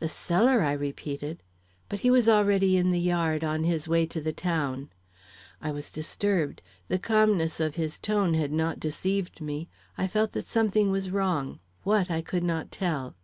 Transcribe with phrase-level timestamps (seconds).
[0.00, 1.42] "The cellar!" I repeated.
[1.90, 4.88] But he was already in the yard, on his way to the town.
[5.60, 6.62] I was disturbed.
[6.88, 9.68] The calmness of his tone had not deceived me.
[9.98, 13.14] I felt that something was wrong; what I could not tell.